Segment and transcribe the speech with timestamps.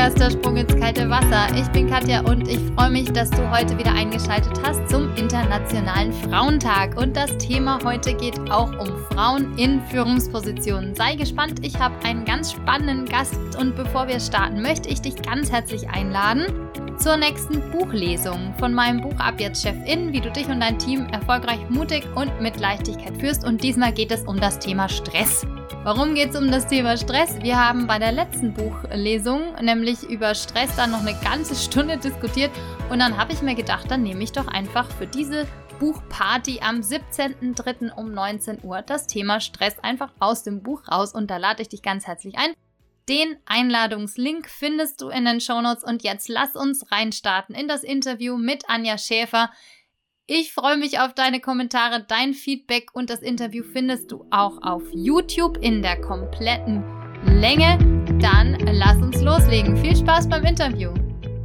[0.00, 1.54] Podcast Der Sprung ins kalte Wasser.
[1.54, 6.10] Ich bin Katja und ich freue mich, dass du heute wieder eingeschaltet hast zum Internationalen
[6.10, 6.96] Frauentag.
[6.96, 10.94] Und das Thema heute geht auch um Frauen in Führungspositionen.
[10.94, 15.20] Sei gespannt, ich habe einen ganz spannenden Gast und bevor wir starten, möchte ich dich
[15.20, 16.46] ganz herzlich einladen
[16.96, 21.08] zur nächsten Buchlesung von meinem Buch Ab jetzt Chefin, wie du dich und dein Team
[21.12, 23.44] erfolgreich, mutig und mit Leichtigkeit führst.
[23.44, 25.46] Und diesmal geht es um das Thema Stress.
[25.82, 27.40] Warum geht es um das Thema Stress?
[27.40, 32.50] Wir haben bei der letzten Buchlesung nämlich über Stress dann noch eine ganze Stunde diskutiert
[32.90, 35.46] und dann habe ich mir gedacht, dann nehme ich doch einfach für diese
[35.78, 37.94] Buchparty am 17.03.
[37.94, 41.68] um 19 Uhr das Thema Stress einfach aus dem Buch raus und da lade ich
[41.70, 42.52] dich ganz herzlich ein.
[43.08, 48.36] Den Einladungslink findest du in den Shownotes und jetzt lass uns reinstarten in das Interview
[48.36, 49.50] mit Anja Schäfer.
[50.32, 54.84] Ich freue mich auf deine Kommentare, dein Feedback und das Interview findest du auch auf
[54.92, 56.84] YouTube in der kompletten
[57.24, 57.76] Länge.
[58.20, 59.76] Dann lass uns loslegen.
[59.78, 60.94] Viel Spaß beim Interview.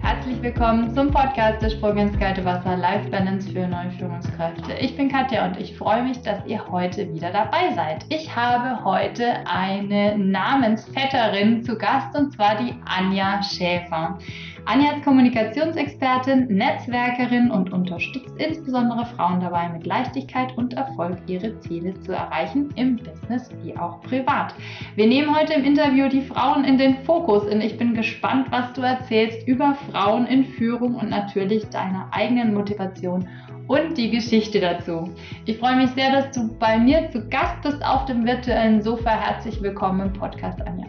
[0.02, 4.74] Herzlich willkommen zum Podcast des Sprung ins kalte Wasser Life Balance für neue Führungskräfte.
[4.80, 8.06] Ich bin Katja und ich freue mich, dass ihr heute wieder dabei seid.
[8.10, 14.20] Ich habe heute eine Namensvetterin zu Gast und zwar die Anja Schäfer.
[14.68, 21.94] Anja ist Kommunikationsexpertin, Netzwerkerin und unterstützt insbesondere Frauen dabei, mit Leichtigkeit und Erfolg ihre Ziele
[22.02, 24.56] zu erreichen, im Business wie auch privat.
[24.96, 28.74] Wir nehmen heute im Interview die Frauen in den Fokus und ich bin gespannt, was
[28.74, 33.30] du erzählst über Frauen in Führung und natürlich deiner eigenen Motivation
[33.68, 35.14] und die Geschichte dazu.
[35.46, 39.12] Ich freue mich sehr, dass du bei mir zu Gast bist auf dem virtuellen Sofa.
[39.12, 40.88] Herzlich willkommen im Podcast, Anja.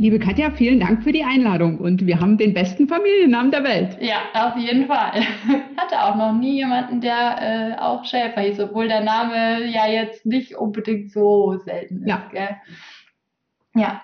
[0.00, 3.98] Liebe Katja, vielen Dank für die Einladung und wir haben den besten Familiennamen der Welt.
[4.00, 5.20] Ja, auf jeden Fall.
[5.20, 9.86] Ich hatte auch noch nie jemanden, der äh, auch Schäfer hieß, obwohl der Name ja
[9.86, 12.08] jetzt nicht unbedingt so selten ist.
[12.08, 12.22] Ja.
[12.32, 12.56] Gell?
[13.74, 14.00] Ja.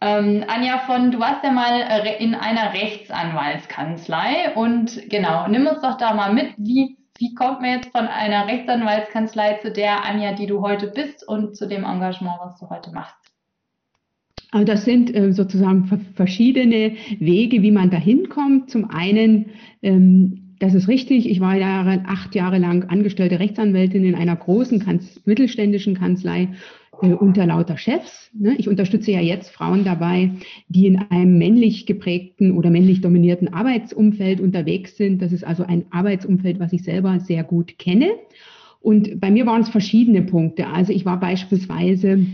[0.00, 1.82] Ähm, Anja von, du warst ja mal
[2.18, 7.72] in einer Rechtsanwaltskanzlei und genau, nimm uns doch da mal mit, wie, wie kommt man
[7.72, 12.38] jetzt von einer Rechtsanwaltskanzlei zu der Anja, die du heute bist und zu dem Engagement,
[12.40, 13.35] was du heute machst?
[14.56, 15.84] Also das sind äh, sozusagen
[16.14, 18.70] verschiedene Wege, wie man da hinkommt.
[18.70, 19.50] Zum einen,
[19.82, 24.78] ähm, das ist richtig, ich war Jahre, acht Jahre lang angestellte Rechtsanwältin in einer großen
[24.78, 26.48] Kanz mittelständischen Kanzlei
[27.02, 28.30] äh, unter lauter Chefs.
[28.32, 28.54] Ne?
[28.56, 30.30] Ich unterstütze ja jetzt Frauen dabei,
[30.68, 35.20] die in einem männlich geprägten oder männlich dominierten Arbeitsumfeld unterwegs sind.
[35.20, 38.08] Das ist also ein Arbeitsumfeld, was ich selber sehr gut kenne.
[38.80, 40.68] Und bei mir waren es verschiedene Punkte.
[40.68, 42.24] Also ich war beispielsweise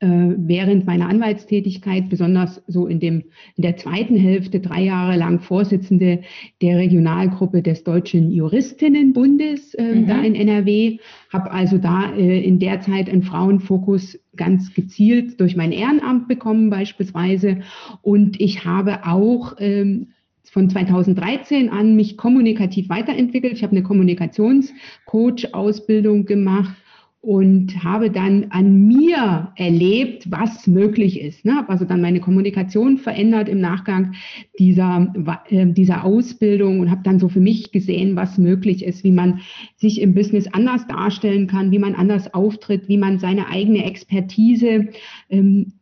[0.00, 3.24] während meiner Anwaltstätigkeit, besonders so in, dem,
[3.56, 6.20] in der zweiten Hälfte, drei Jahre lang Vorsitzende
[6.60, 10.06] der Regionalgruppe des Deutschen Juristinnenbundes äh, mhm.
[10.06, 10.98] da in NRW,
[11.32, 16.68] habe also da äh, in der Zeit einen Frauenfokus ganz gezielt durch mein Ehrenamt bekommen
[16.70, 17.60] beispielsweise.
[18.02, 20.08] Und ich habe auch ähm,
[20.50, 23.54] von 2013 an mich kommunikativ weiterentwickelt.
[23.54, 26.76] Ich habe eine Kommunikationscoach-Ausbildung gemacht
[27.24, 31.44] und habe dann an mir erlebt, was möglich ist.
[31.46, 31.56] Ne?
[31.56, 34.14] Habe also dann meine Kommunikation verändert im Nachgang
[34.58, 35.12] dieser,
[35.48, 39.40] äh, dieser Ausbildung und habe dann so für mich gesehen, was möglich ist, wie man
[39.76, 44.88] sich im Business anders darstellen kann, wie man anders auftritt, wie man seine eigene Expertise
[45.30, 45.72] ähm,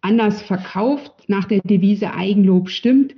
[0.00, 3.14] anders verkauft nach der Devise Eigenlob stimmt.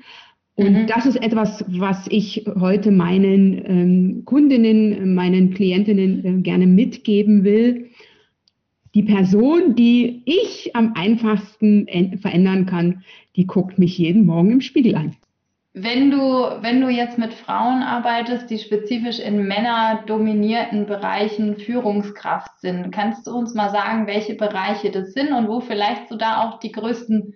[0.56, 0.86] Und mhm.
[0.86, 7.90] das ist etwas, was ich heute meinen ähm, Kundinnen, meinen Klientinnen äh, gerne mitgeben will.
[8.94, 11.86] Die Person, die ich am einfachsten
[12.22, 13.04] verändern kann,
[13.36, 15.14] die guckt mich jeden Morgen im Spiegel an.
[15.74, 16.16] Wenn du,
[16.62, 23.36] wenn du jetzt mit Frauen arbeitest, die spezifisch in männerdominierten Bereichen Führungskraft sind, kannst du
[23.36, 27.34] uns mal sagen, welche Bereiche das sind und wo vielleicht so da auch die größten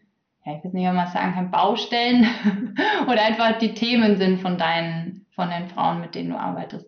[0.59, 2.27] ich weiß nicht, ob man sagen kann, Baustellen
[3.07, 6.87] oder einfach die Themen sind von deinen, von den Frauen, mit denen du arbeitest?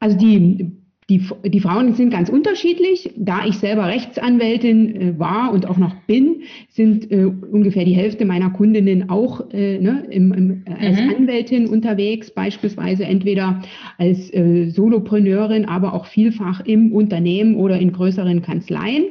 [0.00, 0.76] Also die,
[1.08, 3.12] die, die Frauen sind ganz unterschiedlich.
[3.16, 8.24] Da ich selber Rechtsanwältin äh, war und auch noch bin, sind äh, ungefähr die Hälfte
[8.24, 11.14] meiner Kundinnen auch äh, ne, im, im, als mhm.
[11.16, 13.62] Anwältin unterwegs, beispielsweise entweder
[13.98, 19.04] als äh, Solopreneurin, aber auch vielfach im Unternehmen oder in größeren Kanzleien.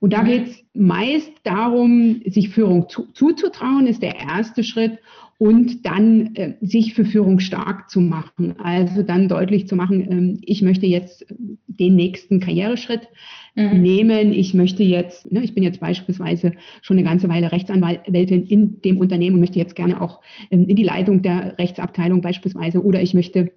[0.00, 0.26] Und da mhm.
[0.26, 4.98] geht es meist darum, sich Führung zu, zuzutrauen, ist der erste Schritt.
[5.38, 8.56] Und dann äh, sich für Führung stark zu machen.
[8.58, 11.24] Also dann deutlich zu machen, ähm, ich möchte jetzt
[11.68, 13.08] den nächsten Karriereschritt
[13.54, 13.80] mhm.
[13.80, 14.32] nehmen.
[14.32, 16.52] Ich möchte jetzt, ne, ich bin jetzt beispielsweise
[16.82, 20.20] schon eine ganze Weile Rechtsanwältin in dem Unternehmen und möchte jetzt gerne auch
[20.50, 23.52] ähm, in die Leitung der Rechtsabteilung beispielsweise oder ich möchte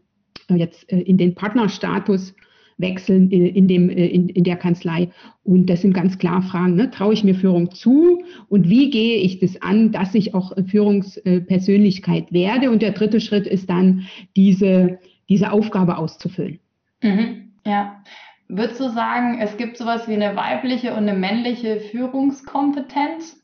[0.50, 2.36] äh, jetzt äh, in den Partnerstatus
[2.81, 5.10] wechseln in, dem, in, in der Kanzlei.
[5.44, 6.75] Und das sind ganz klar Fragen.
[6.75, 6.92] Ne?
[6.92, 8.24] Traue ich mir Führung zu?
[8.50, 12.72] Und wie gehe ich das an, dass ich auch Führungspersönlichkeit werde?
[12.72, 15.00] Und der dritte Schritt ist dann, diese,
[15.30, 16.60] diese Aufgabe auszufüllen.
[17.01, 17.51] Mhm.
[17.66, 18.04] Ja.
[18.48, 23.41] Würdest du sagen, es gibt sowas wie eine weibliche und eine männliche Führungskompetenz?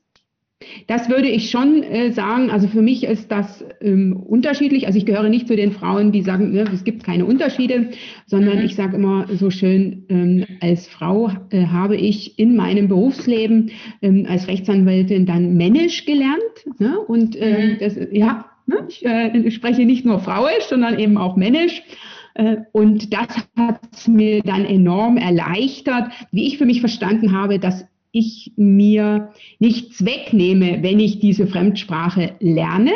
[0.88, 2.50] Das würde ich schon äh, sagen.
[2.50, 4.88] Also für mich ist das ähm, unterschiedlich.
[4.88, 7.90] Also ich gehöre nicht zu den Frauen, die sagen, ne, es gibt keine Unterschiede,
[8.26, 8.66] sondern mhm.
[8.66, 13.70] ich sage immer so schön, ähm, als Frau äh, habe ich in meinem Berufsleben
[14.02, 16.42] ähm, als Rechtsanwältin dann männisch gelernt.
[16.80, 16.98] Ne?
[17.00, 17.78] Und äh, mhm.
[17.80, 18.78] das, ja, ne?
[18.90, 21.84] ich äh, spreche nicht nur frauisch, sondern eben auch männisch.
[22.34, 27.60] Äh, und das hat es mir dann enorm erleichtert, wie ich für mich verstanden habe,
[27.60, 27.86] dass
[28.18, 32.92] ich mir nichts wegnehme, wenn ich diese Fremdsprache lerne,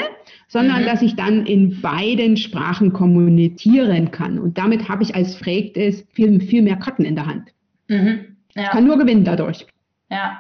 [0.48, 0.86] sondern mhm.
[0.86, 4.40] dass ich dann in beiden Sprachen kommunizieren kann.
[4.40, 7.50] Und damit habe ich als Frägtes viel, viel mehr Karten in der Hand.
[7.88, 8.38] Mhm.
[8.56, 8.64] Ja.
[8.64, 9.66] Ich kann nur gewinnen dadurch.
[10.10, 10.40] Ja.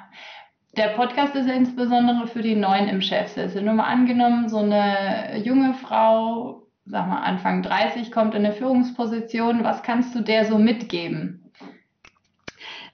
[0.78, 3.62] Der Podcast ist ja insbesondere für die Neuen im Chefsessel.
[3.62, 9.64] Nur mal angenommen, so eine junge Frau, sag mal Anfang 30, kommt in eine Führungsposition.
[9.64, 11.41] Was kannst du der so mitgeben?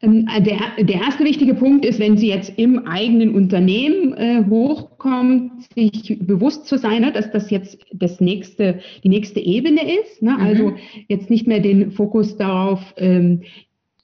[0.01, 5.63] Ähm, der, der erste wichtige Punkt ist, wenn sie jetzt im eigenen Unternehmen äh, hochkommt,
[5.73, 10.21] sich bewusst zu sein, ne, dass das jetzt das nächste, die nächste Ebene ist.
[10.21, 10.33] Ne?
[10.33, 10.39] Mhm.
[10.39, 10.73] Also
[11.07, 13.41] jetzt nicht mehr den Fokus darauf, ähm,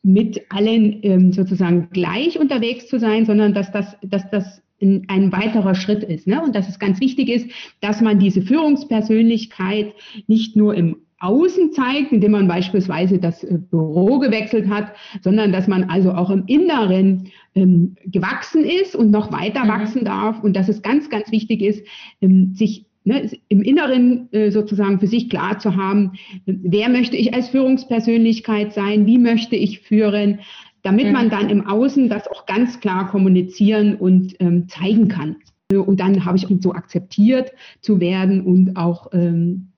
[0.01, 5.75] mit allen ähm, sozusagen gleich unterwegs zu sein, sondern dass das, dass das ein weiterer
[5.75, 6.27] Schritt ist.
[6.27, 6.43] Ne?
[6.43, 7.49] Und dass es ganz wichtig ist,
[7.79, 9.93] dass man diese Führungspersönlichkeit
[10.27, 14.91] nicht nur im Außen zeigt, indem man beispielsweise das äh, Büro gewechselt hat,
[15.21, 19.69] sondern dass man also auch im Inneren ähm, gewachsen ist und noch weiter mhm.
[19.69, 21.85] wachsen darf und dass es ganz, ganz wichtig ist,
[22.21, 26.13] ähm, sich ne, im Inneren äh, sozusagen für sich klar zu haben,
[26.45, 30.39] wer möchte ich als Führungspersönlichkeit sein, wie möchte ich führen,
[30.81, 31.13] damit mhm.
[31.13, 35.37] man dann im Außen das auch ganz klar kommunizieren und ähm, zeigen kann.
[35.71, 39.72] Und dann habe ich so akzeptiert zu werden und auch ähm,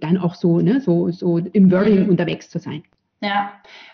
[0.00, 2.10] dann auch so, ne, so, so im Wording mhm.
[2.10, 2.82] unterwegs zu sein.
[3.20, 3.52] Ja,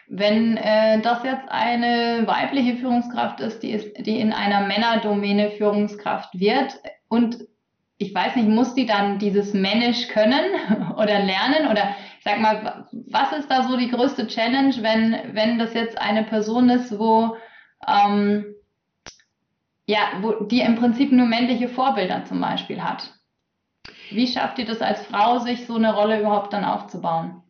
[0.09, 6.39] wenn äh, das jetzt eine weibliche Führungskraft ist, die, ist, die in einer Männerdomäne Führungskraft
[6.39, 6.79] wird
[7.09, 7.39] und
[7.97, 10.45] ich weiß nicht, muss die dann dieses Männisch können
[10.97, 15.75] oder lernen oder sag mal, was ist da so die größte Challenge, wenn, wenn das
[15.75, 17.37] jetzt eine Person ist, wo
[17.87, 18.55] ähm,
[19.87, 23.12] ja, wo die im Prinzip nur männliche Vorbilder zum Beispiel hat?
[24.14, 27.44] Wie schafft ihr das als Frau, sich so eine Rolle überhaupt dann aufzubauen?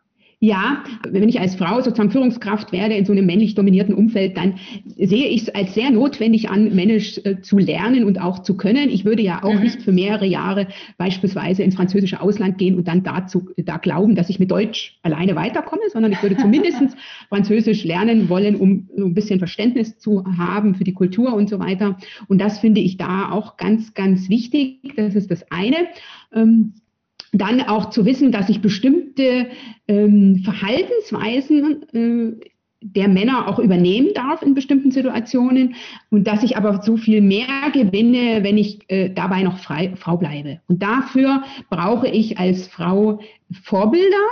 [0.44, 4.56] Ja, wenn ich als Frau sozusagen Führungskraft werde in so einem männlich dominierten Umfeld, dann
[4.94, 8.90] sehe ich es als sehr notwendig an, Männisch äh, zu lernen und auch zu können.
[8.90, 9.62] Ich würde ja auch mhm.
[9.62, 10.66] nicht für mehrere Jahre
[10.98, 15.34] beispielsweise ins französische Ausland gehen und dann dazu da glauben, dass ich mit Deutsch alleine
[15.34, 16.94] weiterkomme, sondern ich würde zumindest
[17.30, 21.96] Französisch lernen wollen, um ein bisschen Verständnis zu haben für die Kultur und so weiter.
[22.28, 24.92] Und das finde ich da auch ganz, ganz wichtig.
[24.94, 25.86] Das ist das eine.
[26.34, 26.74] Ähm,
[27.34, 29.48] dann auch zu wissen, dass ich bestimmte
[29.88, 32.44] ähm, Verhaltensweisen äh,
[32.80, 35.74] der Männer auch übernehmen darf in bestimmten Situationen
[36.10, 40.18] und dass ich aber so viel mehr gewinne, wenn ich äh, dabei noch frei, Frau
[40.18, 40.60] bleibe.
[40.68, 43.20] Und dafür brauche ich als Frau
[43.62, 44.28] Vorbilder,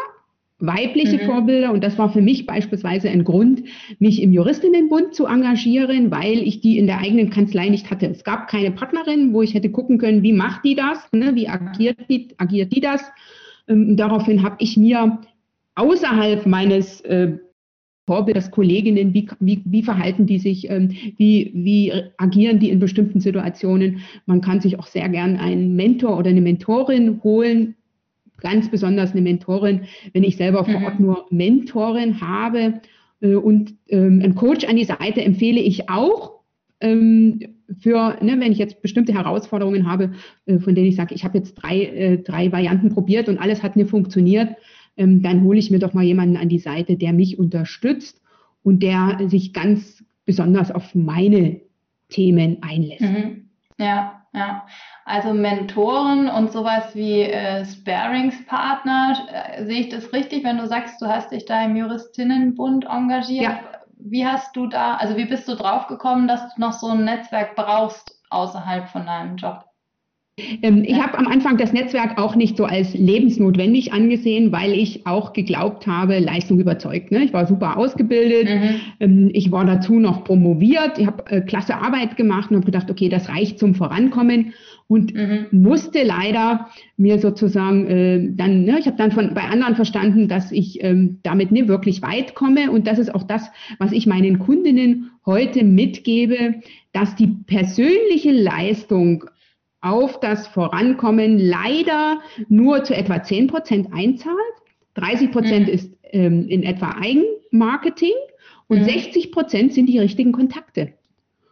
[0.62, 1.26] weibliche mhm.
[1.26, 1.72] Vorbilder.
[1.72, 3.64] Und das war für mich beispielsweise ein Grund,
[3.98, 8.06] mich im Juristinnenbund zu engagieren, weil ich die in der eigenen Kanzlei nicht hatte.
[8.06, 11.34] Es gab keine Partnerin, wo ich hätte gucken können, wie macht die das, ne?
[11.34, 13.02] wie agiert die, agiert die das.
[13.68, 15.18] Ähm, daraufhin habe ich mir
[15.74, 17.38] außerhalb meines äh,
[18.06, 23.20] Vorbildes, Kolleginnen, wie, wie, wie verhalten die sich, ähm, wie, wie agieren die in bestimmten
[23.20, 24.00] Situationen.
[24.26, 27.76] Man kann sich auch sehr gern einen Mentor oder eine Mentorin holen,
[28.42, 29.82] ganz besonders eine Mentorin,
[30.12, 31.06] wenn ich selber vor Ort mhm.
[31.06, 32.80] nur Mentorin habe.
[33.20, 36.42] Äh, und ähm, einen Coach an die Seite empfehle ich auch
[36.80, 37.40] ähm,
[37.80, 40.12] für, ne, wenn ich jetzt bestimmte Herausforderungen habe,
[40.46, 43.62] äh, von denen ich sage, ich habe jetzt drei, äh, drei Varianten probiert und alles
[43.62, 44.56] hat mir funktioniert,
[44.96, 48.20] ähm, dann hole ich mir doch mal jemanden an die Seite, der mich unterstützt
[48.62, 51.60] und der sich ganz besonders auf meine
[52.08, 53.00] Themen einlässt.
[53.00, 53.48] Mhm.
[53.78, 54.66] Ja, ja,
[55.04, 61.00] also Mentoren und sowas wie äh, Sparingspartner, äh, sehe ich das richtig, wenn du sagst,
[61.02, 63.44] du hast dich da im Juristinnenbund engagiert?
[63.44, 63.60] Ja.
[63.98, 67.04] Wie hast du da, also wie bist du drauf gekommen, dass du noch so ein
[67.04, 69.64] Netzwerk brauchst außerhalb von deinem Job?
[70.62, 75.06] Ähm, ich habe am Anfang das Netzwerk auch nicht so als lebensnotwendig angesehen, weil ich
[75.06, 77.10] auch geglaubt habe, Leistung überzeugt.
[77.12, 77.22] Ne?
[77.22, 78.80] Ich war super ausgebildet, mhm.
[79.00, 82.90] ähm, ich war dazu noch promoviert, ich habe äh, klasse Arbeit gemacht und habe gedacht,
[82.90, 84.54] okay, das reicht zum Vorankommen.
[84.92, 85.46] Und mhm.
[85.52, 86.68] musste leider
[86.98, 91.20] mir sozusagen äh, dann, ne, ich habe dann von bei anderen verstanden, dass ich ähm,
[91.22, 95.64] damit nicht wirklich weit komme und das ist auch das, was ich meinen Kundinnen heute
[95.64, 96.56] mitgebe,
[96.92, 99.24] dass die persönliche Leistung
[99.80, 102.20] auf das Vorankommen leider
[102.50, 104.36] nur zu etwa 10 Prozent einzahlt.
[104.94, 105.72] 30 Prozent mhm.
[105.72, 108.12] ist ähm, in etwa Eigenmarketing
[108.68, 108.84] und mhm.
[108.84, 110.92] 60 Prozent sind die richtigen Kontakte.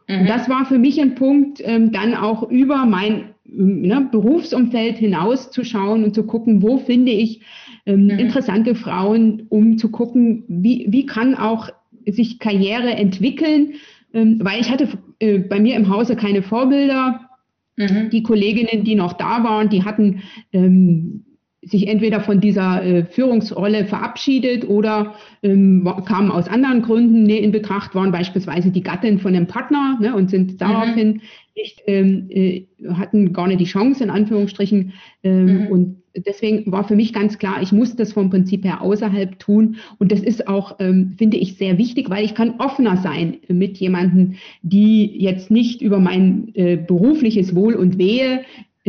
[0.09, 0.21] Mhm.
[0.21, 6.05] Und das war für mich ein Punkt, ähm, dann auch über mein ne, Berufsumfeld hinauszuschauen
[6.05, 7.41] und zu gucken, wo finde ich
[7.87, 8.11] ähm, mhm.
[8.11, 11.71] interessante Frauen, um zu gucken, wie, wie kann auch
[12.07, 13.75] sich Karriere entwickeln,
[14.13, 14.89] ähm, weil ich hatte
[15.19, 17.29] äh, bei mir im Hause keine Vorbilder.
[17.77, 18.11] Mhm.
[18.11, 21.25] Die Kolleginnen, die noch da waren, die hatten ähm,
[21.63, 27.53] sich entweder von dieser äh, Führungsrolle verabschiedet oder ähm, kamen aus anderen Gründen ne, in
[27.53, 30.57] Betracht, waren beispielsweise die Gattin von einem Partner ne, und sind mhm.
[30.57, 31.21] daraufhin mhm.
[31.55, 32.65] nicht, ähm, äh,
[32.95, 34.95] hatten gar nicht die Chance, in Anführungsstrichen.
[35.23, 35.67] Ähm, mhm.
[35.67, 39.77] Und deswegen war für mich ganz klar, ich muss das vom Prinzip her außerhalb tun.
[39.99, 43.77] Und das ist auch, ähm, finde ich, sehr wichtig, weil ich kann offener sein mit
[43.77, 48.45] jemandem, die jetzt nicht über mein äh, berufliches Wohl und Wehe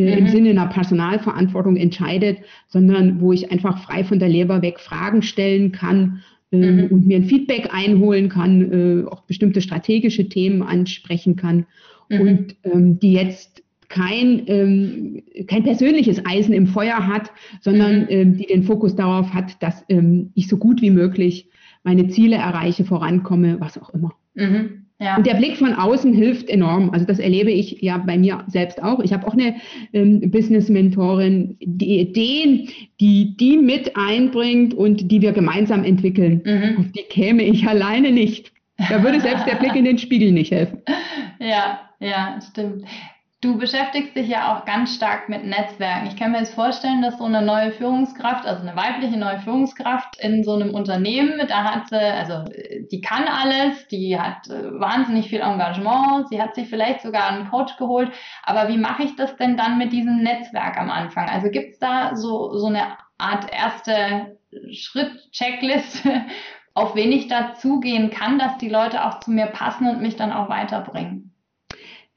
[0.08, 0.29] äh, im mhm.
[0.29, 5.72] Sinne einer Personalverantwortung entscheidet, sondern wo ich einfach frei von der Leber weg Fragen stellen
[5.72, 6.88] kann äh, mhm.
[6.88, 11.65] und mir ein Feedback einholen kann, äh, auch bestimmte strategische Themen ansprechen kann
[12.10, 12.22] mhm.
[12.22, 18.08] und ähm, die jetzt kein, ähm, kein persönliches Eisen im Feuer hat, sondern mhm.
[18.10, 21.50] ähm, die den Fokus darauf hat, dass ähm, ich so gut wie möglich
[21.84, 24.13] meine Ziele erreiche, vorankomme, was auch immer.
[24.36, 24.80] Mhm.
[25.01, 25.17] Ja.
[25.17, 26.91] Und der Blick von außen hilft enorm.
[26.91, 29.00] Also das erlebe ich ja bei mir selbst auch.
[29.00, 29.55] Ich habe auch eine
[29.93, 36.41] ähm, Business-Mentorin, die Ideen, die die mit einbringt und die wir gemeinsam entwickeln.
[36.46, 36.77] Mhm.
[36.77, 38.51] Auf die käme ich alleine nicht.
[38.89, 40.81] Da würde selbst der Blick in den Spiegel nicht helfen.
[41.43, 42.84] Ja, ja, stimmt.
[43.41, 46.05] Du beschäftigst dich ja auch ganz stark mit Netzwerken.
[46.05, 50.15] Ich kann mir jetzt vorstellen, dass so eine neue Führungskraft, also eine weibliche neue Führungskraft
[50.19, 52.45] in so einem Unternehmen, da hat sie, also
[52.91, 57.50] die kann alles, die hat äh, wahnsinnig viel Engagement, sie hat sich vielleicht sogar einen
[57.50, 58.12] Coach geholt.
[58.43, 61.27] Aber wie mache ich das denn dann mit diesem Netzwerk am Anfang?
[61.27, 64.38] Also gibt es da so, so eine Art erste
[64.71, 66.25] Schritt-Checkliste,
[66.75, 70.15] auf wen ich da zugehen kann, dass die Leute auch zu mir passen und mich
[70.15, 71.30] dann auch weiterbringen?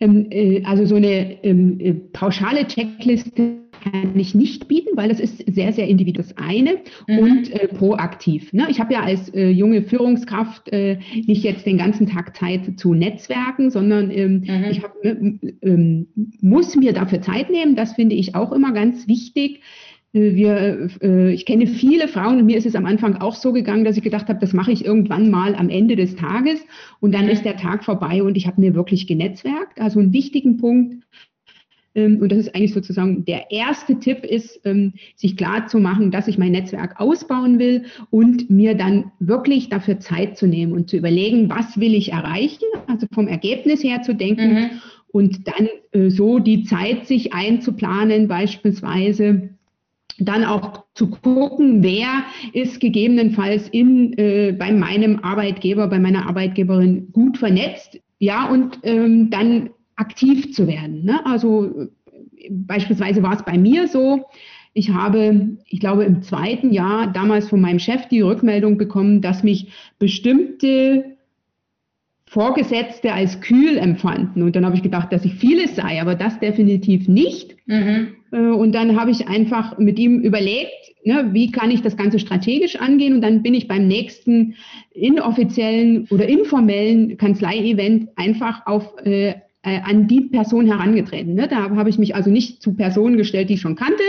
[0.00, 5.20] Ähm, äh, also so eine ähm, äh, pauschale Checkliste kann ich nicht bieten, weil das
[5.20, 7.18] ist sehr, sehr individuell eine mhm.
[7.18, 8.52] und äh, proaktiv.
[8.52, 8.66] Ne?
[8.70, 12.94] Ich habe ja als äh, junge Führungskraft äh, nicht jetzt den ganzen Tag Zeit zu
[12.94, 14.64] Netzwerken, sondern ähm, mhm.
[14.70, 16.06] ich hab, ne, ähm,
[16.40, 17.76] muss mir dafür Zeit nehmen.
[17.76, 19.60] Das finde ich auch immer ganz wichtig.
[20.14, 23.52] Äh, wir, äh, ich kenne viele Frauen und mir ist es am Anfang auch so
[23.52, 26.64] gegangen, dass ich gedacht habe, das mache ich irgendwann mal am Ende des Tages
[27.00, 29.80] und dann ist der Tag vorbei und ich habe mir wirklich genetzwerkt.
[29.80, 31.04] Also einen wichtigen Punkt
[31.94, 36.10] ähm, und das ist eigentlich sozusagen der erste Tipp ist, ähm, sich klar zu machen,
[36.10, 40.90] dass ich mein Netzwerk ausbauen will und mir dann wirklich dafür Zeit zu nehmen und
[40.90, 44.70] zu überlegen, was will ich erreichen, also vom Ergebnis her zu denken mhm.
[45.08, 49.53] und dann äh, so die Zeit sich einzuplanen, beispielsweise
[50.18, 57.10] dann auch zu gucken, wer ist gegebenenfalls in, äh, bei meinem Arbeitgeber, bei meiner Arbeitgeberin
[57.12, 61.04] gut vernetzt, ja, und ähm, dann aktiv zu werden.
[61.04, 61.24] Ne?
[61.26, 61.88] Also
[62.50, 64.24] beispielsweise war es bei mir so,
[64.72, 69.44] ich habe, ich glaube, im zweiten Jahr damals von meinem Chef die Rückmeldung bekommen, dass
[69.44, 69.68] mich
[70.00, 71.16] bestimmte
[72.26, 74.42] Vorgesetzte als kühl empfanden.
[74.42, 77.54] Und dann habe ich gedacht, dass ich vieles sei, aber das definitiv nicht.
[77.66, 78.16] Mhm.
[78.34, 80.72] Äh, und dann habe ich einfach mit ihm überlegt,
[81.04, 83.14] ne, wie kann ich das Ganze strategisch angehen.
[83.14, 84.56] Und dann bin ich beim nächsten
[84.92, 91.34] inoffiziellen oder informellen Kanzlei-Event einfach auf äh, äh, an die Person herangetreten.
[91.34, 91.48] Ne?
[91.48, 94.02] Da habe ich mich also nicht zu Personen gestellt, die ich schon kannte,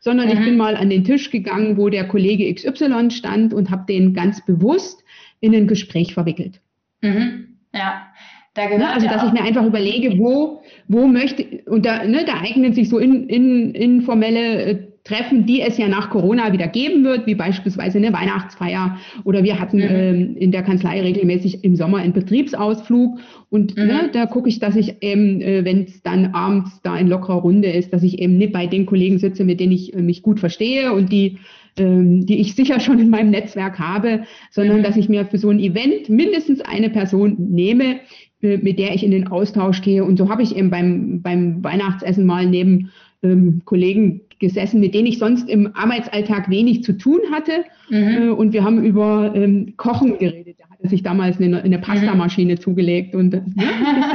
[0.00, 0.32] sondern mhm.
[0.32, 4.14] ich bin mal an den Tisch gegangen, wo der Kollege XY stand und habe den
[4.14, 5.04] ganz bewusst
[5.40, 6.60] in ein Gespräch verwickelt.
[7.02, 7.58] Mhm.
[7.74, 8.06] Ja,
[8.54, 8.92] da ne?
[8.92, 12.88] Also, dass ich mir einfach überlege, wo, wo möchte, und da, ne, da eignen sich
[12.88, 17.34] so in, in, informelle äh, Treffen, die es ja nach Corona wieder geben wird, wie
[17.34, 19.88] beispielsweise eine Weihnachtsfeier oder wir hatten mhm.
[19.88, 23.18] ähm, in der Kanzlei regelmäßig im Sommer einen Betriebsausflug
[23.50, 23.86] und mhm.
[23.86, 27.40] ne, da gucke ich, dass ich eben, äh, wenn es dann abends da in lockerer
[27.40, 30.22] Runde ist, dass ich eben nicht bei den Kollegen sitze, mit denen ich äh, mich
[30.22, 31.38] gut verstehe und die
[31.76, 34.82] ähm, die ich sicher schon in meinem Netzwerk habe, sondern mhm.
[34.82, 38.00] dass ich mir für so ein Event mindestens eine Person nehme,
[38.42, 40.04] äh, mit der ich in den Austausch gehe.
[40.04, 42.90] Und so habe ich eben beim, beim Weihnachtsessen mal neben
[43.22, 47.64] ähm, Kollegen gesessen, mit denen ich sonst im Arbeitsalltag wenig zu tun hatte.
[47.90, 47.96] Mhm.
[47.96, 50.56] Äh, und wir haben über ähm, Kochen geredet.
[50.58, 52.60] Da hatte sich damals eine, eine Pastamaschine mhm.
[52.60, 53.14] zugelegt.
[53.14, 53.42] Und, ne,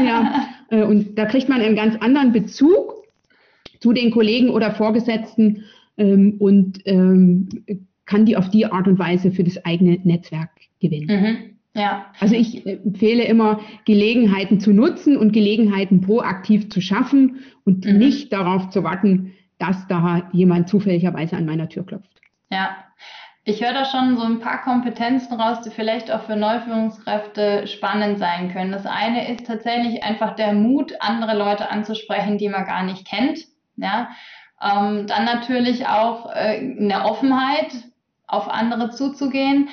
[0.05, 3.05] ja, äh, und da kriegt man einen ganz anderen Bezug
[3.79, 5.63] zu den Kollegen oder Vorgesetzten
[5.97, 7.47] ähm, und ähm,
[8.05, 10.49] kann die auf die Art und Weise für das eigene Netzwerk
[10.79, 11.07] gewinnen.
[11.07, 11.56] Mhm.
[11.77, 12.07] Ja.
[12.19, 17.99] Also ich empfehle immer, Gelegenheiten zu nutzen und Gelegenheiten proaktiv zu schaffen und mhm.
[17.99, 22.19] nicht darauf zu warten, dass da jemand zufälligerweise an meiner Tür klopft.
[22.49, 22.75] Ja.
[23.43, 28.19] Ich höre da schon so ein paar Kompetenzen raus, die vielleicht auch für Neuführungskräfte spannend
[28.19, 28.71] sein können.
[28.71, 33.45] Das eine ist tatsächlich einfach der Mut, andere Leute anzusprechen, die man gar nicht kennt.
[33.77, 34.09] Ja.
[34.61, 37.71] Ähm, dann natürlich auch äh, eine Offenheit,
[38.27, 39.69] auf andere zuzugehen.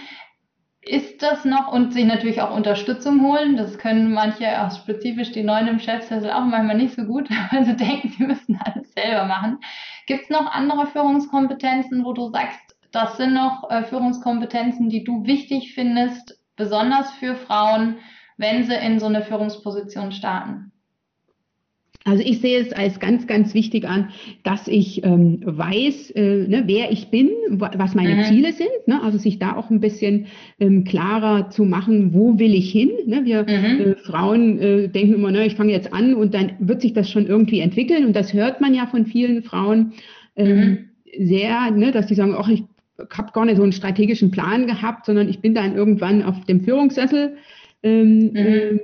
[0.86, 3.56] Ist das noch und sich natürlich auch Unterstützung holen?
[3.56, 7.64] Das können manche, auch spezifisch die Neuen im Chefsessel, auch manchmal nicht so gut, weil
[7.64, 9.58] sie denken, sie müssen alles selber machen.
[10.06, 12.60] Gibt es noch andere Führungskompetenzen, wo du sagst,
[12.92, 17.96] das sind noch äh, Führungskompetenzen, die du wichtig findest, besonders für Frauen,
[18.36, 20.73] wenn sie in so eine Führungsposition starten?
[22.06, 24.11] Also ich sehe es als ganz, ganz wichtig an,
[24.42, 28.25] dass ich ähm, weiß, äh, ne, wer ich bin, was meine mhm.
[28.25, 28.68] Ziele sind.
[28.87, 29.02] Ne?
[29.02, 30.26] Also sich da auch ein bisschen
[30.61, 32.90] ähm, klarer zu machen, wo will ich hin.
[33.06, 33.25] Ne?
[33.25, 33.80] Wir mhm.
[33.80, 37.11] äh, Frauen äh, denken immer, ne, ich fange jetzt an und dann wird sich das
[37.11, 38.04] schon irgendwie entwickeln.
[38.04, 39.94] Und das hört man ja von vielen Frauen
[40.37, 40.78] ähm, mhm.
[41.26, 42.64] sehr, ne, dass die sagen, ach, ich
[43.16, 46.61] habe gar nicht so einen strategischen Plan gehabt, sondern ich bin dann irgendwann auf dem
[46.61, 47.37] Führungssessel.
[47.82, 48.37] Ähm, mhm.
[48.37, 48.80] ähm,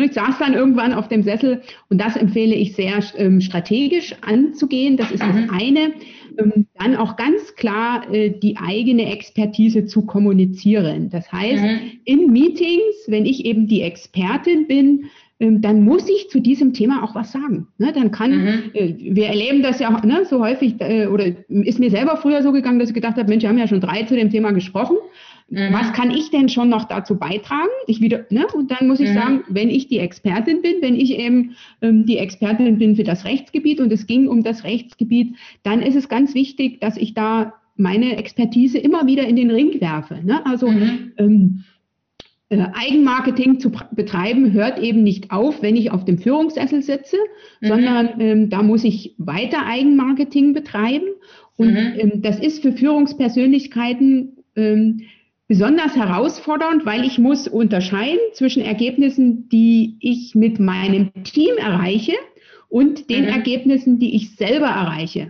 [0.00, 4.96] ich saß dann irgendwann auf dem Sessel und das empfehle ich sehr ähm, strategisch anzugehen.
[4.96, 5.50] Das ist das mhm.
[5.50, 5.92] eine.
[6.38, 11.10] Ähm, dann auch ganz klar äh, die eigene Expertise zu kommunizieren.
[11.10, 11.78] Das heißt, mhm.
[12.04, 15.10] in Meetings, wenn ich eben die Expertin bin,
[15.42, 17.66] ähm, dann muss ich zu diesem Thema auch was sagen.
[17.78, 18.70] Ne, dann kann, mhm.
[18.74, 22.52] äh, wir erleben das ja ne, so häufig, äh, oder ist mir selber früher so
[22.52, 24.96] gegangen, dass ich gedacht habe, Mensch, wir haben ja schon drei zu dem Thema gesprochen.
[25.52, 25.70] Mhm.
[25.70, 27.68] Was kann ich denn schon noch dazu beitragen?
[27.86, 28.46] Ich wieder, ne?
[28.54, 29.14] Und dann muss ich mhm.
[29.14, 33.26] sagen, wenn ich die Expertin bin, wenn ich eben ähm, die Expertin bin für das
[33.26, 37.52] Rechtsgebiet und es ging um das Rechtsgebiet, dann ist es ganz wichtig, dass ich da
[37.76, 40.20] meine Expertise immer wieder in den Ring werfe.
[40.24, 40.44] Ne?
[40.46, 41.12] Also mhm.
[41.18, 41.64] ähm,
[42.48, 47.18] äh, Eigenmarketing zu betreiben hört eben nicht auf, wenn ich auf dem Führungssessel sitze,
[47.60, 47.66] mhm.
[47.66, 51.08] sondern ähm, da muss ich weiter Eigenmarketing betreiben.
[51.56, 51.92] Und mhm.
[51.98, 55.02] ähm, das ist für Führungspersönlichkeiten ähm,
[55.52, 62.14] besonders herausfordernd, weil ich muss unterscheiden zwischen Ergebnissen, die ich mit meinem Team erreiche
[62.70, 63.28] und den mhm.
[63.28, 65.28] Ergebnissen, die ich selber erreiche.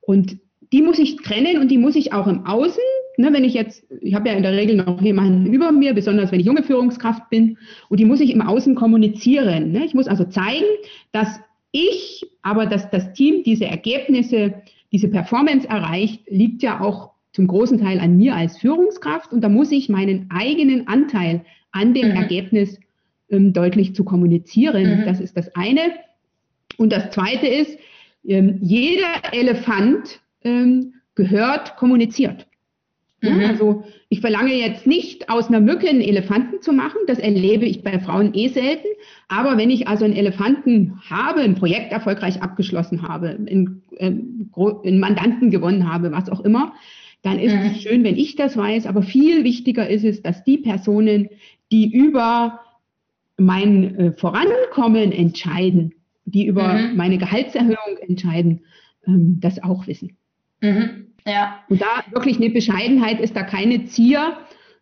[0.00, 0.38] Und
[0.72, 2.84] die muss ich trennen und die muss ich auch im Außen,
[3.16, 6.30] ne, wenn ich jetzt, ich habe ja in der Regel noch jemanden über mir, besonders
[6.30, 7.58] wenn ich junge Führungskraft bin,
[7.88, 9.72] und die muss ich im Außen kommunizieren.
[9.72, 9.86] Ne?
[9.86, 10.66] Ich muss also zeigen,
[11.10, 11.40] dass
[11.72, 14.54] ich, aber dass das Team diese Ergebnisse,
[14.92, 19.48] diese Performance erreicht, liegt ja auch zum großen Teil an mir als Führungskraft und da
[19.48, 22.16] muss ich meinen eigenen Anteil an dem mhm.
[22.16, 22.78] Ergebnis
[23.28, 25.00] ähm, deutlich zu kommunizieren.
[25.00, 25.04] Mhm.
[25.04, 25.80] Das ist das eine.
[26.78, 27.76] Und das zweite ist,
[28.24, 32.46] ähm, jeder Elefant ähm, gehört kommuniziert.
[33.20, 33.40] Mhm.
[33.40, 37.64] Ja, also ich verlange jetzt nicht aus einer Mücke einen Elefanten zu machen, das erlebe
[37.64, 38.86] ich bei Frauen eh selten.
[39.26, 45.50] Aber wenn ich also einen Elefanten habe, ein Projekt erfolgreich abgeschlossen habe, einen, einen Mandanten
[45.50, 46.74] gewonnen habe, was auch immer,
[47.24, 47.62] dann ist mhm.
[47.62, 48.86] es schön, wenn ich das weiß.
[48.86, 51.30] Aber viel wichtiger ist es, dass die Personen,
[51.72, 52.60] die über
[53.38, 55.94] mein äh, Vorankommen entscheiden,
[56.26, 56.96] die über mhm.
[56.96, 58.60] meine Gehaltserhöhung entscheiden,
[59.06, 60.18] ähm, das auch wissen.
[60.60, 61.06] Mhm.
[61.26, 61.60] Ja.
[61.70, 64.36] Und da wirklich eine Bescheidenheit ist da keine Zier,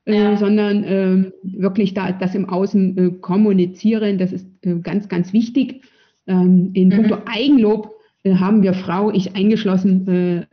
[0.04, 0.36] äh, ja.
[0.36, 5.82] sondern äh, wirklich da das im Außen äh, kommunizieren, das ist äh, ganz, ganz wichtig.
[6.26, 6.94] Ähm, in mhm.
[6.94, 10.48] puncto Eigenlob äh, haben wir Frau, ich eingeschlossen,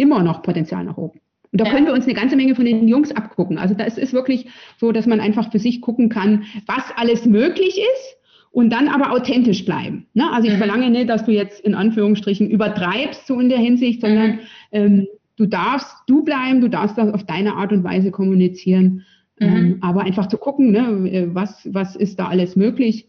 [0.00, 1.20] immer noch Potenzial nach oben.
[1.52, 1.72] Und da ja.
[1.72, 3.58] können wir uns eine ganze Menge von den Jungs abgucken.
[3.58, 4.46] Also da ist es wirklich
[4.78, 8.16] so, dass man einfach für sich gucken kann, was alles möglich ist
[8.52, 10.06] und dann aber authentisch bleiben.
[10.14, 10.30] Ne?
[10.32, 10.58] Also ich mhm.
[10.58, 14.38] verlange nicht, dass du jetzt in Anführungsstrichen übertreibst so in der Hinsicht, sondern mhm.
[14.72, 19.04] ähm, du darfst du bleiben, du darfst das auf deine Art und Weise kommunizieren.
[19.40, 19.46] Mhm.
[19.46, 23.08] Ähm, aber einfach zu gucken, ne, was, was ist da alles möglich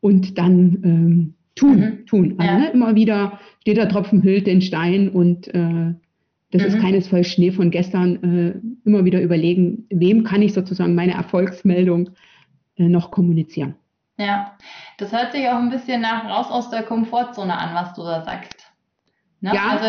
[0.00, 2.06] und dann ähm, tun, mhm.
[2.06, 2.34] tun.
[2.38, 2.58] Also ja.
[2.58, 5.94] ne, immer wieder steht der Tropfen hüllt den Stein und äh,
[6.50, 6.68] das mhm.
[6.68, 8.22] ist keinesfalls Schnee von gestern.
[8.22, 12.10] Äh, immer wieder überlegen, wem kann ich sozusagen meine Erfolgsmeldung
[12.76, 13.74] äh, noch kommunizieren.
[14.18, 14.56] Ja,
[14.98, 18.24] das hört sich auch ein bisschen nach raus aus der Komfortzone an, was du da
[18.24, 18.72] sagst.
[19.40, 19.52] Ne?
[19.54, 19.68] Ja.
[19.70, 19.86] Also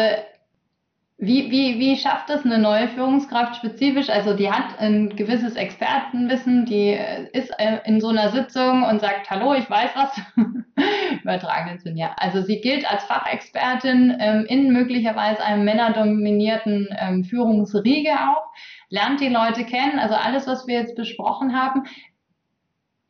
[1.19, 4.09] wie, wie, wie schafft es eine neue Führungskraft spezifisch?
[4.09, 6.95] Also die hat ein gewisses Expertenwissen, die
[7.33, 10.21] ist äh, in so einer Sitzung und sagt, hallo, ich weiß was.
[11.23, 12.13] Übertragenen Sinn, ja.
[12.17, 18.43] Also sie gilt als Fachexpertin ähm, in möglicherweise einem männerdominierten ähm, Führungsriege auch,
[18.89, 19.97] lernt die Leute kennen.
[19.97, 21.85] Also alles, was wir jetzt besprochen haben,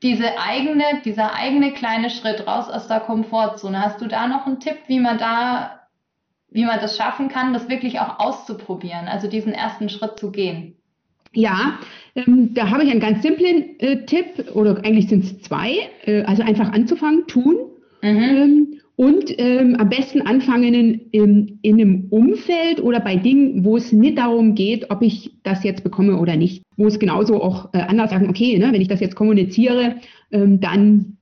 [0.02, 3.82] diese eigene, dieser eigene kleine Schritt raus aus der Komfortzone.
[3.82, 5.77] Hast du da noch einen Tipp, wie man da,
[6.58, 10.74] wie man das schaffen kann, das wirklich auch auszuprobieren, also diesen ersten Schritt zu gehen?
[11.32, 11.78] Ja,
[12.16, 15.76] ähm, da habe ich einen ganz simplen äh, Tipp, oder eigentlich sind es zwei.
[16.06, 17.58] Äh, also einfach anzufangen, tun.
[18.02, 18.18] Mhm.
[18.18, 23.78] Ähm, und ähm, am besten anfangen in, in, in, einem Umfeld oder bei Dingen, wo
[23.78, 26.64] es nicht darum geht, ob ich das jetzt bekomme oder nicht.
[26.76, 29.98] Wo es genauso auch äh, anders sagen, okay, ne, wenn ich das jetzt kommuniziere,
[30.32, 31.17] ähm, dann,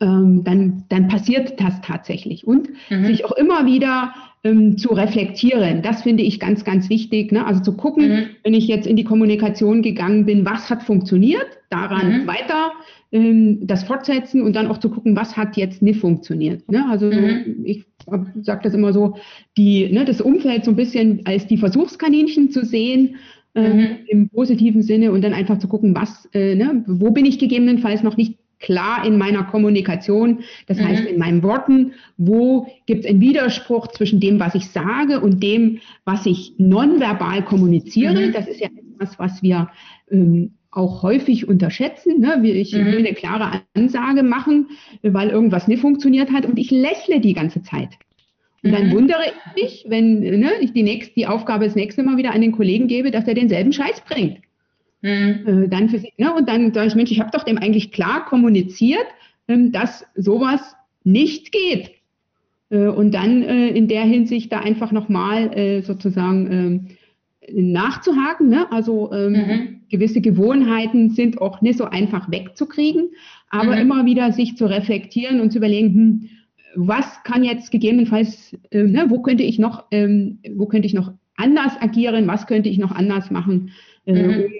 [0.00, 2.46] ähm, dann, dann passiert das tatsächlich.
[2.46, 3.06] Und mhm.
[3.06, 4.12] sich auch immer wieder
[4.44, 5.82] ähm, zu reflektieren.
[5.82, 7.32] Das finde ich ganz, ganz wichtig.
[7.32, 7.46] Ne?
[7.46, 8.26] Also zu gucken, mhm.
[8.44, 12.26] wenn ich jetzt in die Kommunikation gegangen bin, was hat funktioniert, daran mhm.
[12.26, 12.72] weiter
[13.12, 16.70] ähm, das fortsetzen und dann auch zu gucken, was hat jetzt nicht funktioniert.
[16.70, 16.84] Ne?
[16.90, 17.62] Also mhm.
[17.64, 17.86] ich
[18.42, 19.16] sage das immer so,
[19.56, 23.16] die, ne, das Umfeld so ein bisschen als die Versuchskaninchen zu sehen.
[23.54, 27.38] Äh, im positiven Sinne und dann einfach zu gucken, was, äh, ne, wo bin ich
[27.38, 30.84] gegebenenfalls noch nicht klar in meiner Kommunikation, das mhm.
[30.84, 35.42] heißt in meinen Worten, wo gibt es einen Widerspruch zwischen dem, was ich sage und
[35.42, 38.28] dem, was ich nonverbal kommuniziere.
[38.28, 38.32] Mhm.
[38.32, 39.68] Das ist ja etwas, was wir
[40.10, 42.20] ähm, auch häufig unterschätzen.
[42.20, 42.40] Ne?
[42.48, 42.86] Ich mhm.
[42.86, 44.68] will eine klare Ansage machen,
[45.02, 47.90] weil irgendwas nicht funktioniert hat und ich lächle die ganze Zeit.
[48.62, 48.92] Und dann mhm.
[48.92, 52.40] wundere ich mich, wenn ne, ich die, nächste, die Aufgabe das nächste Mal wieder an
[52.40, 54.38] den Kollegen gebe, dass er denselben Scheiß bringt.
[55.06, 55.64] Mhm.
[55.64, 57.92] Äh, dann für sie, ne, und dann sage ich, Mensch, ich habe doch dem eigentlich
[57.92, 59.06] klar kommuniziert,
[59.46, 61.92] ähm, dass sowas nicht geht.
[62.70, 66.86] Äh, und dann äh, in der Hinsicht da einfach nochmal äh, sozusagen ähm,
[67.52, 68.48] nachzuhaken.
[68.48, 68.70] Ne?
[68.72, 69.80] Also ähm, mhm.
[69.90, 73.10] gewisse Gewohnheiten sind auch nicht so einfach wegzukriegen,
[73.50, 73.82] aber mhm.
[73.82, 76.28] immer wieder sich zu reflektieren und zu überlegen, hm,
[76.74, 81.12] was kann jetzt gegebenenfalls, äh, ne, wo könnte ich noch, ähm, wo könnte ich noch
[81.36, 83.70] anders agieren, was könnte ich noch anders machen,
[84.04, 84.34] äh, mhm.
[84.34, 84.50] um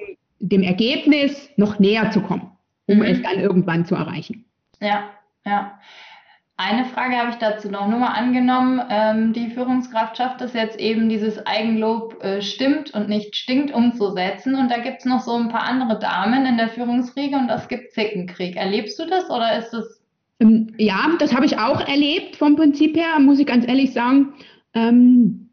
[0.49, 2.51] dem Ergebnis noch näher zu kommen,
[2.87, 3.05] um mhm.
[3.05, 4.45] es dann irgendwann zu erreichen.
[4.81, 5.11] Ja,
[5.45, 5.79] ja.
[6.59, 7.87] Eine Frage habe ich dazu noch.
[7.87, 13.11] Nur mal angenommen, ähm, die Führungskraft schafft es jetzt eben, dieses Eigenlob äh, stimmt und
[13.11, 14.55] nicht stinkt umzusetzen.
[14.55, 17.69] Und da gibt es noch so ein paar andere Damen in der Führungsriege und es
[17.69, 18.57] gibt Zickenkrieg.
[18.57, 20.01] Erlebst du das oder ist das?
[20.41, 24.33] Ähm, ja, das habe ich auch erlebt vom Prinzip her, muss ich ganz ehrlich sagen.
[24.73, 25.51] Ähm,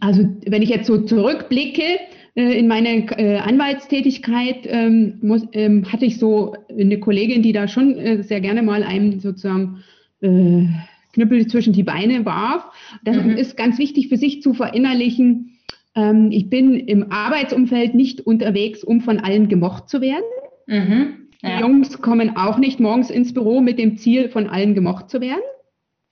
[0.00, 2.00] also wenn ich jetzt so zurückblicke,
[2.34, 5.20] in meiner äh, Anwaltstätigkeit ähm,
[5.52, 9.84] ähm, hatte ich so eine Kollegin, die da schon äh, sehr gerne mal einem sozusagen
[10.20, 10.66] äh,
[11.12, 12.64] Knüppel zwischen die Beine warf.
[13.04, 13.36] Das mhm.
[13.36, 15.58] ist ganz wichtig für sich zu verinnerlichen.
[15.94, 20.24] Ähm, ich bin im Arbeitsumfeld nicht unterwegs, um von allen gemocht zu werden.
[20.66, 21.28] Mhm.
[21.40, 21.56] Ja.
[21.56, 25.20] Die Jungs kommen auch nicht morgens ins Büro mit dem Ziel, von allen gemocht zu
[25.20, 25.42] werden.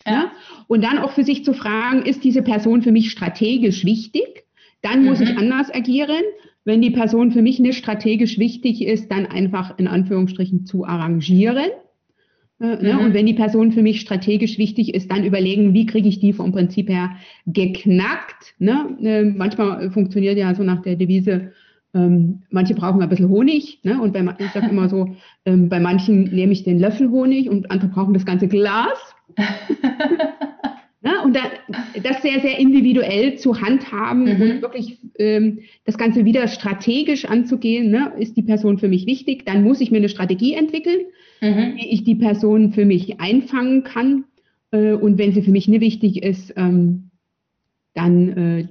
[0.06, 0.30] Ja?
[0.68, 4.44] Und dann auch für sich zu fragen, ist diese Person für mich strategisch wichtig?
[4.82, 5.26] Dann muss mhm.
[5.26, 6.22] ich anders agieren.
[6.64, 11.70] Wenn die Person für mich nicht strategisch wichtig ist, dann einfach in Anführungsstrichen zu arrangieren.
[12.60, 12.94] Äh, ne?
[12.94, 13.00] Mhm.
[13.00, 16.32] Und wenn die Person für mich strategisch wichtig ist, dann überlegen, wie kriege ich die
[16.32, 17.16] vom Prinzip her
[17.46, 18.54] geknackt.
[18.58, 18.96] Ne?
[19.02, 21.52] Äh, manchmal funktioniert ja so nach der Devise,
[21.94, 23.80] ähm, manche brauchen ein bisschen Honig.
[23.82, 24.00] Ne?
[24.00, 25.14] Und bei, ich sage immer so,
[25.44, 29.14] ähm, bei manchen nehme ich den Löffel Honig und andere brauchen das ganze Glas.
[31.02, 31.12] ne?
[31.24, 31.40] Und da,
[32.02, 34.42] das sehr, sehr individuell zu handhaben mhm.
[34.42, 37.90] und wirklich ähm, das Ganze wieder strategisch anzugehen.
[37.90, 38.12] Ne?
[38.18, 39.44] Ist die Person für mich wichtig?
[39.44, 41.00] Dann muss ich mir eine Strategie entwickeln
[41.42, 41.76] mhm.
[41.76, 44.24] wie ich die Person für mich einfangen kann.
[44.70, 47.10] Äh, und wenn sie für mich nicht wichtig ist, ähm,
[47.94, 48.68] dann äh,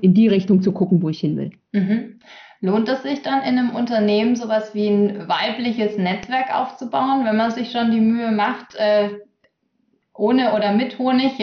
[0.00, 1.50] in die Richtung zu gucken, wo ich hin will.
[1.72, 2.18] Mhm.
[2.62, 7.50] Lohnt es sich dann in einem Unternehmen sowas wie ein weibliches Netzwerk aufzubauen, wenn man
[7.50, 9.10] sich schon die Mühe macht, äh,
[10.18, 11.32] ohne oder mit Honig?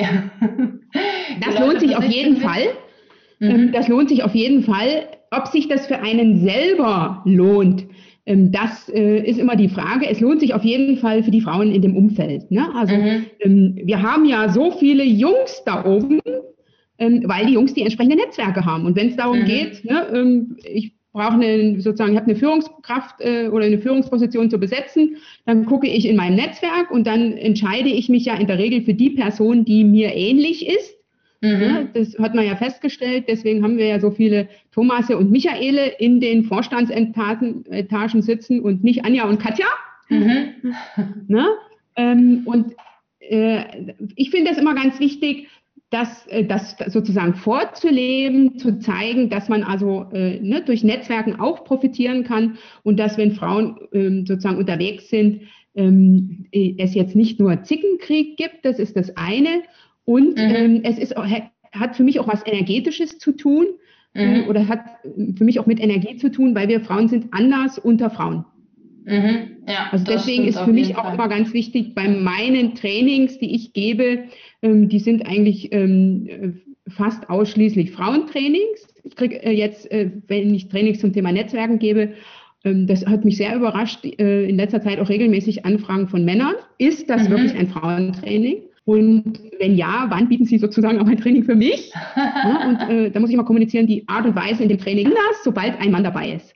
[1.42, 2.64] das lohnt sich auf jeden Fall.
[3.40, 3.72] Mhm.
[3.72, 5.08] Das lohnt sich auf jeden Fall.
[5.32, 7.86] Ob sich das für einen selber lohnt,
[8.26, 10.08] ähm, das äh, ist immer die Frage.
[10.10, 12.50] Es lohnt sich auf jeden Fall für die Frauen in dem Umfeld.
[12.52, 12.68] Ne?
[12.76, 13.26] Also mhm.
[13.40, 16.20] Ähm, wir haben ja so viele Jungs da oben,
[17.00, 18.86] ähm, weil die Jungs die entsprechenden Netzwerke haben.
[18.86, 19.46] Und wenn es darum mhm.
[19.46, 24.58] geht, ne, ich brauche eine, sozusagen, ich habe eine Führungskraft äh, oder eine Führungsposition zu
[24.58, 28.58] besetzen, dann gucke ich in meinem Netzwerk und dann entscheide ich mich ja in der
[28.58, 30.96] Regel für die Person, die mir ähnlich ist.
[31.42, 31.62] Mhm.
[31.62, 33.26] Ja, das hat man ja festgestellt.
[33.28, 39.06] Deswegen haben wir ja so viele Thomase und Michaele in den Vorstandsetagen sitzen und nicht
[39.06, 39.68] Anja und Katja.
[40.10, 40.74] Mhm.
[41.28, 41.48] Ne?
[41.96, 42.74] Ähm, und
[43.20, 45.48] äh, ich finde das immer ganz wichtig,
[45.94, 51.64] das, äh, das sozusagen vorzuleben, zu zeigen, dass man also äh, ne, durch Netzwerken auch
[51.64, 55.44] profitieren kann und dass, wenn Frauen ähm, sozusagen unterwegs sind,
[55.76, 59.64] ähm, es jetzt nicht nur Zickenkrieg gibt, das ist das eine,
[60.06, 60.56] und mhm.
[60.56, 63.68] ähm, es ist, hat für mich auch was Energetisches zu tun
[64.14, 64.46] mhm.
[64.50, 64.82] oder hat
[65.36, 68.46] für mich auch mit Energie zu tun, weil wir Frauen sind anders unter Frauen.
[69.06, 69.58] Mhm.
[69.68, 71.16] Ja, also deswegen ist für mich auch Fall.
[71.16, 74.26] immer ganz wichtig, bei meinen Trainings, die ich gebe,
[74.62, 78.88] ähm, die sind eigentlich ähm, fast ausschließlich Frauentrainings.
[79.04, 82.14] Ich kriege äh, jetzt, äh, wenn ich Trainings zum Thema Netzwerken gebe,
[82.64, 86.56] ähm, das hat mich sehr überrascht, äh, in letzter Zeit auch regelmäßig Anfragen von Männern.
[86.78, 87.32] Ist das mhm.
[87.32, 88.64] wirklich ein Frauentraining?
[88.86, 91.92] Und wenn ja, wann bieten Sie sozusagen auch ein Training für mich?
[92.16, 95.08] Ja, und äh, da muss ich mal kommunizieren, die Art und Weise in dem Training
[95.08, 96.54] anders, sobald ein Mann dabei ist.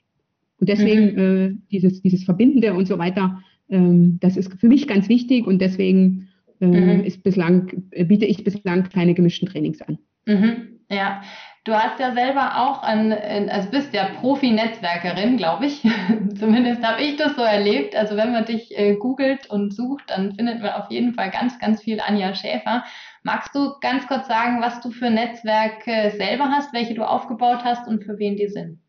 [0.60, 1.20] Und deswegen mhm.
[1.20, 5.60] äh, dieses, dieses Verbindende und so weiter, ähm, das ist für mich ganz wichtig und
[5.60, 7.04] deswegen äh, mhm.
[7.04, 10.00] ist bislang, biete ich bislang keine gemischten Trainings an.
[10.26, 10.80] Mhm.
[10.90, 11.22] Ja,
[11.66, 15.82] du hast ja selber auch an, also bist ja Profi-Netzwerkerin, glaube ich.
[16.40, 17.96] Zumindest habe ich das so erlebt.
[17.96, 21.60] Also wenn man dich äh, googelt und sucht, dann findet man auf jeden Fall ganz,
[21.60, 22.86] ganz viel Anja Schäfer.
[23.24, 27.86] Magst du ganz kurz sagen, was du für Netzwerke selber hast, welche du aufgebaut hast
[27.88, 28.80] und für wen die sind?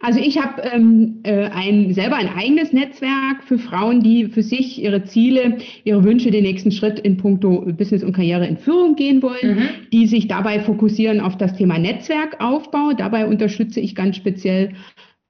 [0.00, 4.82] Also ich habe ähm, äh, ein, selber ein eigenes Netzwerk für Frauen, die für sich
[4.82, 9.22] ihre Ziele, ihre Wünsche, den nächsten Schritt in puncto Business und Karriere in Führung gehen
[9.22, 9.68] wollen, mhm.
[9.92, 12.92] die sich dabei fokussieren auf das Thema Netzwerkaufbau.
[12.96, 14.74] Dabei unterstütze ich ganz speziell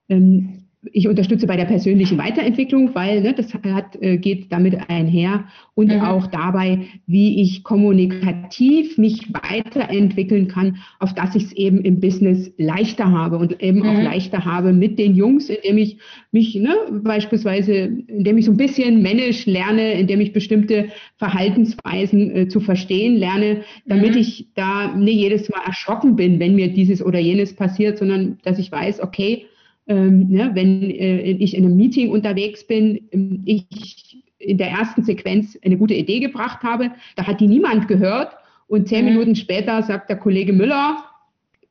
[0.09, 0.58] ähm,
[0.93, 5.93] ich unterstütze bei der persönlichen Weiterentwicklung, weil ne, das hat, äh, geht damit einher und
[5.93, 5.99] mhm.
[5.99, 12.51] auch dabei, wie ich kommunikativ mich weiterentwickeln kann, auf dass ich es eben im Business
[12.57, 13.85] leichter habe und eben mhm.
[13.87, 15.97] auch leichter habe mit den Jungs, indem ich
[16.31, 22.47] mich ne, beispielsweise, indem ich so ein bisschen manage lerne, indem ich bestimmte Verhaltensweisen äh,
[22.47, 24.21] zu verstehen lerne, damit mhm.
[24.21, 28.59] ich da nicht jedes Mal erschrocken bin, wenn mir dieses oder jenes passiert, sondern dass
[28.59, 29.45] ich weiß, okay,
[29.89, 35.03] ähm, ne, wenn äh, ich in einem Meeting unterwegs bin, ähm, ich in der ersten
[35.03, 38.31] Sequenz eine gute Idee gebracht habe, da hat die niemand gehört
[38.67, 39.11] und zehn mhm.
[39.11, 41.03] Minuten später sagt der Kollege Müller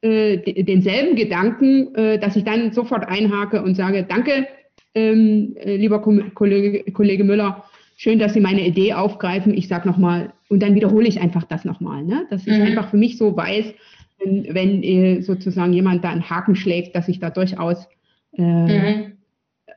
[0.03, 4.49] äh, denselben Gedanken, äh, dass ich dann sofort einhake und sage, danke,
[4.95, 7.65] ähm, äh, lieber Kollege, Kollege Müller,
[7.97, 9.57] schön, dass Sie meine Idee aufgreifen.
[9.57, 12.27] Ich sage nochmal, und dann wiederhole ich einfach das nochmal, ne?
[12.31, 12.63] dass ich mhm.
[12.63, 13.75] einfach für mich so weiß,
[14.19, 17.89] wenn, wenn äh, sozusagen jemand da einen Haken schlägt, dass ich da durchaus
[18.39, 19.13] mhm.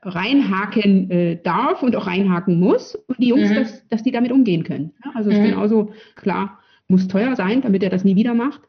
[0.04, 3.56] reinhaken äh, darf und auch reinhaken muss und die Jungs, mhm.
[3.56, 4.93] dass, dass die damit umgehen können.
[5.04, 5.36] Ja, also mhm.
[5.36, 8.62] ist genauso klar, muss teuer sein, damit er das nie wieder macht.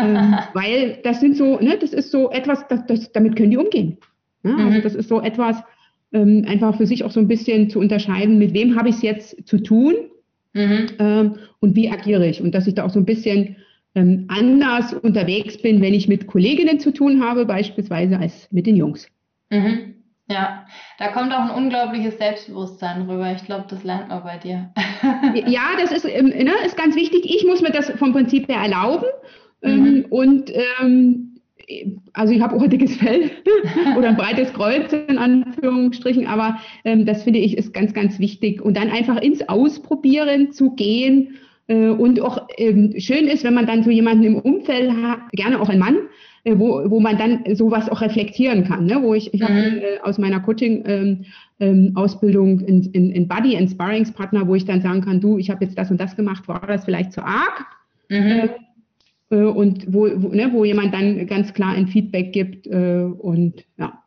[0.00, 3.56] ähm, weil das sind so, ne, das ist so etwas, das, das, damit können die
[3.56, 3.98] umgehen.
[4.42, 4.82] Ja, also mhm.
[4.82, 5.62] das ist so etwas,
[6.12, 9.02] ähm, einfach für sich auch so ein bisschen zu unterscheiden, mit wem habe ich es
[9.02, 9.94] jetzt zu tun
[10.54, 10.86] mhm.
[10.98, 12.40] ähm, und wie agiere ich.
[12.40, 13.56] Und dass ich da auch so ein bisschen
[13.94, 18.76] ähm, anders unterwegs bin, wenn ich mit Kolleginnen zu tun habe, beispielsweise als mit den
[18.76, 19.08] Jungs.
[19.50, 19.94] Mhm.
[20.30, 20.64] Ja,
[20.98, 23.32] da kommt auch ein unglaubliches Selbstbewusstsein rüber.
[23.34, 24.72] Ich glaube, das lernt man bei dir.
[25.46, 27.24] ja, das ist, ähm, ne, ist ganz wichtig.
[27.24, 29.06] Ich muss mir das vom Prinzip her erlauben.
[29.62, 30.04] Ähm, mhm.
[30.08, 31.30] und ähm,
[32.14, 33.30] also ich habe auch ein dickes Fell
[33.96, 38.62] oder ein breites Kreuz in Anführungsstrichen, aber ähm, das finde ich ist ganz, ganz wichtig.
[38.62, 41.36] Und dann einfach ins Ausprobieren zu gehen
[41.74, 45.68] und auch ähm, schön ist, wenn man dann so jemanden im Umfeld hat, gerne auch
[45.68, 45.98] ein Mann,
[46.44, 48.86] äh, wo, wo man dann sowas auch reflektieren kann.
[48.86, 49.02] Ne?
[49.02, 49.78] Wo ich, ich habe mhm.
[49.78, 55.02] äh, aus meiner Coaching-Ausbildung ähm, in, in, in Buddy and Sparringspartner, wo ich dann sagen
[55.02, 57.66] kann, du, ich habe jetzt das und das gemacht, war das vielleicht zu arg?
[58.08, 58.16] Mhm.
[58.16, 58.48] Äh,
[59.30, 63.64] äh, und wo, wo, ne, wo jemand dann ganz klar ein Feedback gibt äh, und
[63.78, 64.02] ja.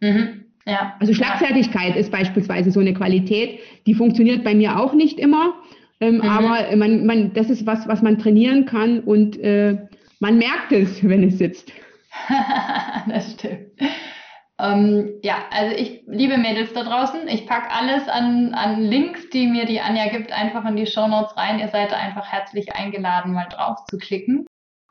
[0.00, 0.42] Mhm.
[0.66, 0.94] Ja.
[0.98, 5.54] Also Schlagfertigkeit ist beispielsweise so eine Qualität, die funktioniert bei mir auch nicht immer.
[6.00, 6.22] Ähm, mhm.
[6.22, 9.78] Aber man, man, das ist was, was man trainieren kann und äh,
[10.20, 11.72] man merkt es, wenn es sitzt.
[13.08, 13.70] das stimmt.
[14.58, 17.28] Ähm, ja, also ich liebe Mädels da draußen.
[17.28, 21.06] Ich packe alles an, an Links, die mir die Anja gibt, einfach in die Show
[21.08, 21.58] Notes rein.
[21.58, 24.46] Ihr seid einfach herzlich eingeladen, mal drauf zu klicken.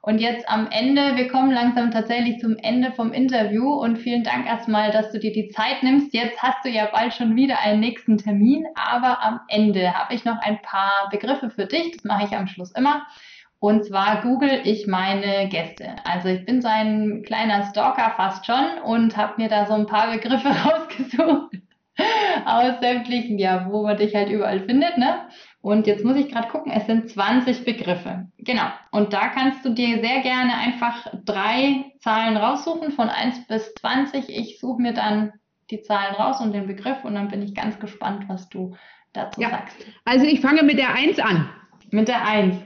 [0.06, 4.46] Und jetzt am Ende, wir kommen langsam tatsächlich zum Ende vom Interview und vielen Dank
[4.46, 6.14] erstmal, dass du dir die Zeit nimmst.
[6.14, 10.24] Jetzt hast du ja bald schon wieder einen nächsten Termin, aber am Ende habe ich
[10.24, 11.92] noch ein paar Begriffe für dich.
[11.92, 13.08] Das mache ich am Schluss immer.
[13.58, 15.96] Und zwar google ich meine Gäste.
[16.04, 19.88] Also ich bin so ein kleiner Stalker fast schon und habe mir da so ein
[19.88, 21.56] paar Begriffe rausgesucht
[22.46, 25.28] aus sämtlichen, ja, wo man dich halt überall findet, ne?
[25.66, 28.28] Und jetzt muss ich gerade gucken, es sind 20 Begriffe.
[28.38, 28.68] Genau.
[28.92, 34.30] Und da kannst du dir sehr gerne einfach drei Zahlen raussuchen, von 1 bis 20.
[34.30, 35.34] Ich suche mir dann
[35.72, 38.76] die Zahlen raus und den Begriff und dann bin ich ganz gespannt, was du
[39.12, 39.50] dazu ja.
[39.50, 39.76] sagst.
[40.04, 41.50] Also ich fange mit der 1 an.
[41.90, 42.58] Mit der 1.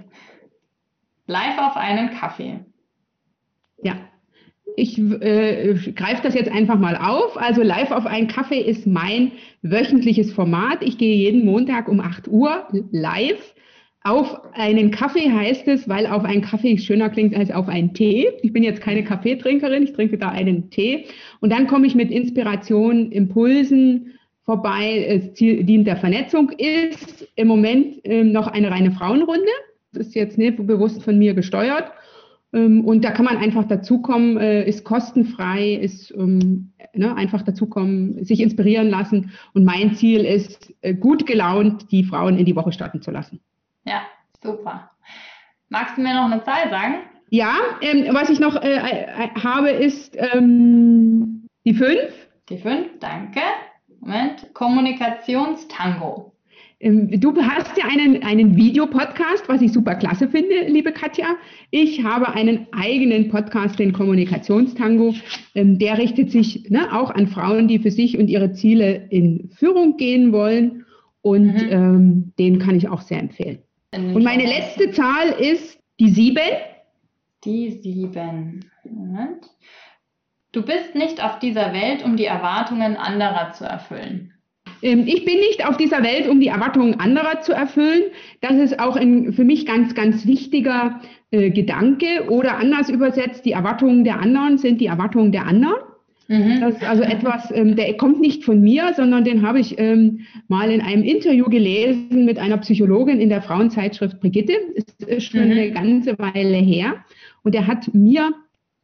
[1.26, 2.66] Live auf einen Kaffee.
[3.82, 3.96] Ja,
[4.76, 7.38] ich äh, greife das jetzt einfach mal auf.
[7.38, 10.84] Also live auf einen Kaffee ist mein wöchentliches Format.
[10.84, 13.54] Ich gehe jeden Montag um 8 Uhr live.
[14.04, 18.30] Auf einen Kaffee heißt es, weil auf einen Kaffee schöner klingt als auf einen Tee.
[18.42, 21.06] Ich bin jetzt keine Kaffeetrinkerin, ich trinke da einen Tee.
[21.42, 24.14] Und dann komme ich mit Inspiration, Impulsen
[24.46, 25.06] vorbei.
[25.08, 29.52] Es dient der Vernetzung, ist im Moment äh, noch eine reine Frauenrunde.
[29.92, 31.92] Das ist jetzt nicht bewusst von mir gesteuert.
[32.54, 38.24] Ähm, und da kann man einfach dazukommen, äh, ist kostenfrei, ist ähm, ne, einfach dazukommen,
[38.24, 39.32] sich inspirieren lassen.
[39.54, 43.40] Und mein Ziel ist, äh, gut gelaunt die Frauen in die Woche starten zu lassen.
[43.86, 44.02] Ja,
[44.44, 44.92] super.
[45.70, 46.96] Magst du mir noch eine Zahl sagen?
[47.30, 51.98] Ja, ähm, was ich noch äh, äh habe, ist ähm, die 5.
[52.50, 53.42] Die 5, danke.
[54.00, 54.52] Moment.
[54.56, 56.34] Kommunikationstango.
[56.80, 61.36] Ähm, du hast ja einen, einen Videopodcast, was ich super klasse finde, liebe Katja.
[61.72, 65.14] Ich habe einen eigenen Podcast, den Kommunikationstango.
[65.56, 69.50] Ähm, der richtet sich ne, auch an Frauen, die für sich und ihre Ziele in
[69.54, 70.86] Führung gehen wollen.
[71.22, 71.70] Und mhm.
[71.70, 73.60] ähm, den kann ich auch sehr empfehlen.
[73.92, 76.40] Und meine letzte Zahl ist die sieben.
[77.44, 78.66] Die sieben.
[78.84, 79.50] Moment.
[80.52, 84.34] Du bist nicht auf dieser Welt, um die Erwartungen anderer zu erfüllen.
[84.82, 88.04] Ähm, ich bin nicht auf dieser Welt, um die Erwartungen anderer zu erfüllen.
[88.42, 92.30] Das ist auch ein für mich ganz, ganz wichtiger äh, Gedanke.
[92.30, 95.76] Oder anders übersetzt, die Erwartungen der anderen sind die Erwartungen der anderen.
[96.28, 96.62] Mhm.
[96.62, 100.22] Das ist also etwas, ähm, der kommt nicht von mir, sondern den habe ich ähm,
[100.48, 104.54] mal in einem Interview gelesen mit einer Psychologin in der Frauenzeitschrift Brigitte.
[104.76, 105.52] Ist, ist schon mhm.
[105.52, 107.04] eine ganze Weile her.
[107.44, 108.32] Und der hat mir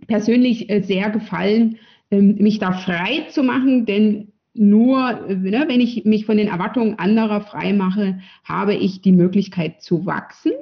[0.08, 1.78] persönlich äh, sehr gefallen,
[2.10, 6.98] ähm, mich da frei zu machen, denn nur, ne, wenn ich mich von den Erwartungen
[6.98, 10.54] anderer frei mache, habe ich die Möglichkeit zu wachsen,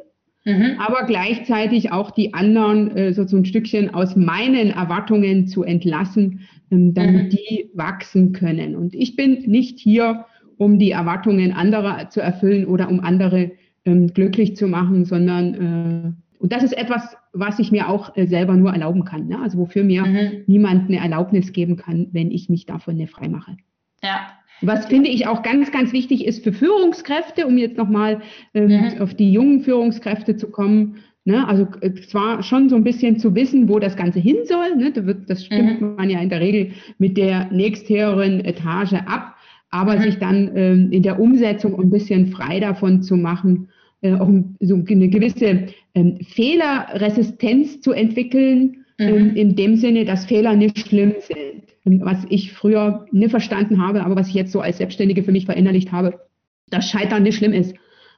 [0.45, 0.75] mhm.
[0.79, 6.41] aber gleichzeitig auch die anderen äh, so, so ein Stückchen aus meinen Erwartungen zu entlassen,
[6.71, 7.29] ähm, damit mhm.
[7.29, 8.75] die wachsen können.
[8.75, 10.25] Und ich bin nicht hier,
[10.57, 13.51] um die Erwartungen anderer zu erfüllen oder um andere
[13.85, 18.27] ähm, glücklich zu machen, sondern äh, und das ist etwas, was ich mir auch äh,
[18.27, 19.27] selber nur erlauben kann.
[19.27, 19.39] Ne?
[19.41, 20.43] Also wofür mir mhm.
[20.45, 23.55] niemand eine Erlaubnis geben kann, wenn ich mich davon nicht frei mache.
[24.03, 24.27] Ja.
[24.61, 28.21] Was finde ich auch ganz, ganz wichtig ist für Führungskräfte, um jetzt nochmal
[28.53, 29.01] ähm, mhm.
[29.01, 30.97] auf die jungen Führungskräfte zu kommen.
[31.25, 31.45] Ne?
[31.47, 34.75] Also äh, zwar schon so ein bisschen zu wissen, wo das Ganze hin soll.
[34.77, 34.91] Ne?
[34.91, 35.95] Da wird, das stimmt mhm.
[35.95, 39.35] man ja in der Regel mit der nächsthöheren Etage ab,
[39.69, 40.01] aber mhm.
[40.01, 43.69] sich dann ähm, in der Umsetzung ein bisschen frei davon zu machen,
[44.01, 49.07] äh, auch so eine gewisse ähm, Fehlerresistenz zu entwickeln, mhm.
[49.07, 51.62] ähm, in dem Sinne, dass Fehler nicht schlimm sind.
[51.85, 55.45] Was ich früher nicht verstanden habe, aber was ich jetzt so als Selbstständige für mich
[55.45, 56.21] verinnerlicht habe,
[56.69, 57.75] dass Scheitern nicht schlimm ist.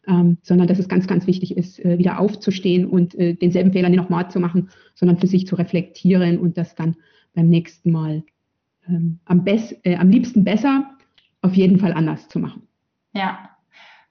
[0.07, 3.89] Ähm, sondern dass es ganz, ganz wichtig ist, äh, wieder aufzustehen und äh, denselben Fehler
[3.89, 6.95] nicht nochmal zu machen, sondern für sich zu reflektieren und das dann
[7.33, 8.23] beim nächsten Mal
[8.87, 10.91] ähm, am, best, äh, am liebsten besser,
[11.41, 12.67] auf jeden Fall anders zu machen.
[13.15, 13.49] Ja,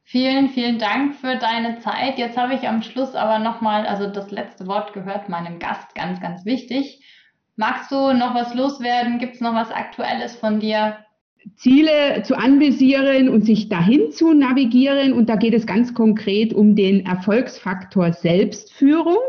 [0.07, 2.19] Vielen, vielen Dank für deine Zeit.
[2.19, 6.21] Jetzt habe ich am Schluss aber nochmal, also das letzte Wort gehört meinem Gast, ganz,
[6.21, 7.03] ganz wichtig.
[7.57, 9.19] Magst du noch was loswerden?
[9.19, 10.97] Gibt es noch was Aktuelles von dir?
[11.57, 15.13] Ziele zu anvisieren und sich dahin zu navigieren.
[15.13, 19.23] Und da geht es ganz konkret um den Erfolgsfaktor Selbstführung.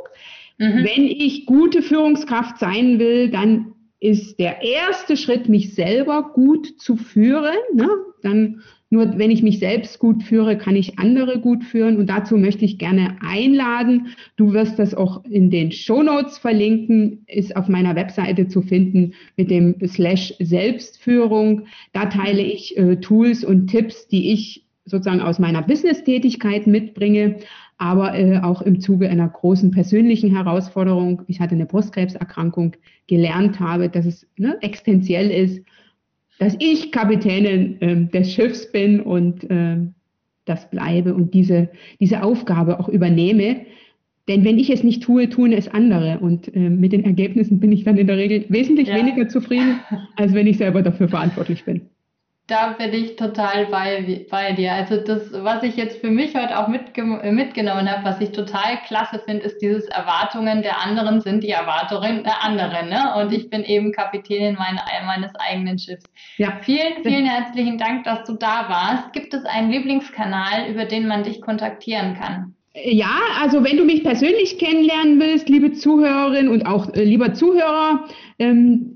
[0.57, 0.85] Mhm.
[0.85, 6.95] Wenn ich gute Führungskraft sein will, dann ist der erste Schritt, mich selber gut zu
[6.95, 7.55] führen.
[7.73, 7.89] Ne?
[8.21, 11.97] Dann nur wenn ich mich selbst gut führe, kann ich andere gut führen.
[11.97, 14.07] Und dazu möchte ich gerne einladen.
[14.35, 19.49] Du wirst das auch in den Shownotes verlinken, ist auf meiner Webseite zu finden mit
[19.49, 21.63] dem Slash Selbstführung.
[21.93, 27.37] Da teile ich äh, Tools und Tipps, die ich sozusagen aus meiner Business-Tätigkeit mitbringe,
[27.77, 31.23] aber äh, auch im Zuge einer großen persönlichen Herausforderung.
[31.27, 32.75] Ich hatte eine Brustkrebserkrankung,
[33.07, 35.61] gelernt habe, dass es ne, existenziell ist
[36.39, 39.77] dass ich Kapitänin äh, des Schiffs bin und äh,
[40.45, 41.69] das bleibe und diese,
[41.99, 43.65] diese Aufgabe auch übernehme.
[44.27, 46.19] Denn wenn ich es nicht tue, tun es andere.
[46.19, 48.95] Und äh, mit den Ergebnissen bin ich dann in der Regel wesentlich ja.
[48.95, 49.79] weniger zufrieden,
[50.15, 51.81] als wenn ich selber dafür verantwortlich bin.
[52.47, 54.73] Da bin ich total bei, bei dir.
[54.73, 58.77] Also das, was ich jetzt für mich heute auch mitge mitgenommen habe, was ich total
[58.85, 62.89] klasse finde, ist dieses Erwartungen der anderen sind die Erwartungen der anderen.
[62.89, 63.15] Ne?
[63.17, 66.05] Und ich bin eben Kapitänin meine, meines eigenen Schiffs.
[66.37, 66.59] Ja.
[66.61, 69.11] Vielen, vielen herzlichen Dank, dass du da warst.
[69.13, 72.53] Gibt es einen Lieblingskanal, über den man dich kontaktieren kann?
[72.83, 78.05] Ja, also wenn du mich persönlich kennenlernen willst, liebe Zuhörerin und auch äh, lieber Zuhörer,
[78.37, 78.94] ähm,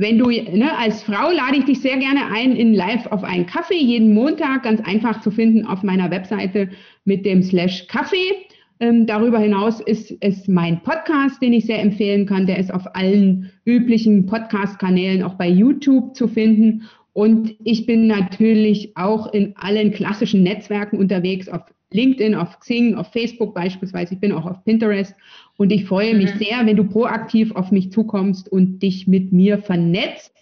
[0.00, 3.44] wenn du, ne, als Frau lade ich dich sehr gerne ein in live auf einen
[3.44, 6.70] Kaffee, jeden Montag, ganz einfach zu finden auf meiner Webseite
[7.04, 8.32] mit dem Slash Kaffee.
[8.80, 12.46] Ähm, darüber hinaus ist es mein Podcast, den ich sehr empfehlen kann.
[12.46, 16.88] Der ist auf allen üblichen Podcast-Kanälen, auch bei YouTube zu finden.
[17.12, 21.60] Und ich bin natürlich auch in allen klassischen Netzwerken unterwegs, auf
[21.92, 24.14] LinkedIn, auf Xing, auf Facebook beispielsweise.
[24.14, 25.14] Ich bin auch auf Pinterest
[25.60, 26.38] und ich freue mich mhm.
[26.38, 30.34] sehr, wenn du proaktiv auf mich zukommst und dich mit mir vernetzt.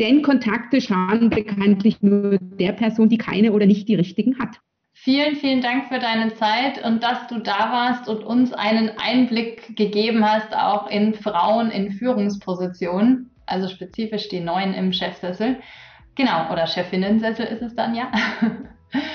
[0.00, 4.56] Denn Kontakte schaden bekanntlich nur der Person, die keine oder nicht die richtigen hat.
[4.94, 9.76] Vielen, vielen Dank für deine Zeit und dass du da warst und uns einen Einblick
[9.76, 15.58] gegeben hast, auch in Frauen in Führungspositionen, also spezifisch die Neuen im Chefsessel.
[16.14, 18.10] Genau, oder Chefinnensessel ist es dann ja.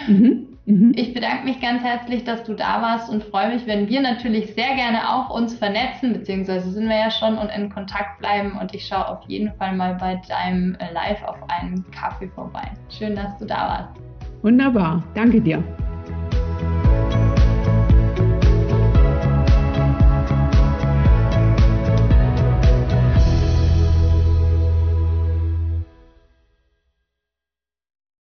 [0.07, 0.56] Mhm.
[0.67, 0.91] Mhm.
[0.97, 4.53] Ich bedanke mich ganz herzlich, dass du da warst und freue mich, wenn wir natürlich
[4.53, 8.75] sehr gerne auch uns vernetzen, beziehungsweise sind wir ja schon und in Kontakt bleiben und
[8.75, 12.69] ich schaue auf jeden Fall mal bei deinem äh, Live auf einen Kaffee vorbei.
[12.89, 14.01] Schön, dass du da warst.
[14.43, 15.63] Wunderbar, danke dir.